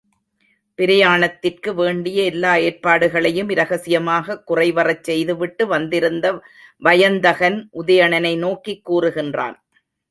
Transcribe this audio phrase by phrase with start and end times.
[0.79, 6.25] பிரயாணத்திற்கு வேண்டிய எல்லா ஏற்பாடுகளையும் இரகசியமாகக் குறைவறச் செய்துவிட்டு வந்திருந்த
[6.81, 9.57] வயந்தகன், உதயணனை நோக்கிக் கூறுகின்றான்.